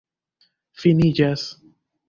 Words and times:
finiĝas 0.85 1.47